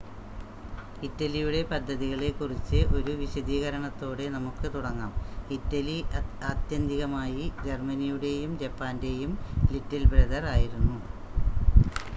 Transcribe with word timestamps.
"ഇറ്റലിയുടെ 1.03 1.59
പദ്ധതികളെക്കുറിച്ച് 1.71 2.79
ഒരു 2.97 3.11
വിശദീകരണത്തോടെ 3.19 4.25
നമുക്ക് 4.35 4.67
തുടങ്ങാം.ഇറ്റലി 4.73 5.97
ആത്യന്തികമായി 6.49 7.45
ജർമ്മനിയുടെയും 7.63 8.53
ജപ്പാന്റെയും 8.63 9.33
"ലിറ്റിൽ 9.71 10.05
ബ്രദർ" 10.13 10.45
ആയിരുന്നു. 10.53 10.97